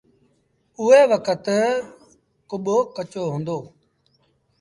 اُئي 0.81 1.01
وکت 1.11 1.45
ڪٻو 2.49 2.77
ڪچو 2.95 3.23
هُݩدو۔ 3.33 3.57